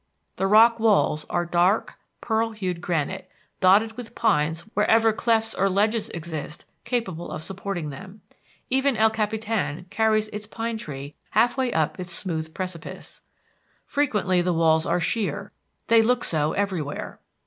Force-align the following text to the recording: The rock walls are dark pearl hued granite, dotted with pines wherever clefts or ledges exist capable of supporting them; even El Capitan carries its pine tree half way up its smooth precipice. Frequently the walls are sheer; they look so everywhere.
The 0.37 0.47
rock 0.47 0.79
walls 0.79 1.27
are 1.29 1.45
dark 1.45 1.93
pearl 2.21 2.53
hued 2.53 2.81
granite, 2.81 3.29
dotted 3.59 3.91
with 3.97 4.15
pines 4.15 4.61
wherever 4.73 5.13
clefts 5.13 5.53
or 5.53 5.69
ledges 5.69 6.09
exist 6.09 6.65
capable 6.85 7.29
of 7.29 7.43
supporting 7.43 7.91
them; 7.91 8.21
even 8.71 8.97
El 8.97 9.11
Capitan 9.11 9.85
carries 9.91 10.27
its 10.29 10.47
pine 10.47 10.77
tree 10.79 11.13
half 11.29 11.55
way 11.55 11.71
up 11.71 11.99
its 11.99 12.13
smooth 12.15 12.51
precipice. 12.51 13.21
Frequently 13.85 14.41
the 14.41 14.53
walls 14.53 14.87
are 14.87 14.99
sheer; 14.99 15.51
they 15.85 16.01
look 16.01 16.23
so 16.23 16.53
everywhere. 16.53 17.19